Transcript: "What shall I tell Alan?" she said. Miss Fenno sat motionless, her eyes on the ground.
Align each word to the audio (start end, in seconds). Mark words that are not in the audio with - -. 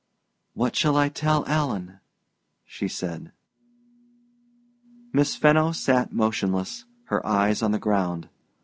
"What 0.55 0.75
shall 0.75 0.97
I 0.97 1.09
tell 1.09 1.45
Alan?" 1.45 1.99
she 2.65 2.87
said. 2.87 3.31
Miss 5.13 5.35
Fenno 5.35 5.73
sat 5.73 6.11
motionless, 6.11 6.85
her 7.09 7.23
eyes 7.23 7.61
on 7.61 7.69
the 7.71 7.77
ground. 7.77 8.27